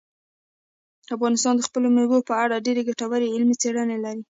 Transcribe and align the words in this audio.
افغانستان 1.15 1.53
د 1.57 1.61
خپلو 1.67 1.87
مېوو 1.95 2.27
په 2.29 2.33
اړه 2.43 2.63
ډېرې 2.65 2.81
ګټورې 2.89 3.31
علمي 3.33 3.55
څېړنې 3.61 3.97
لري. 4.05 4.19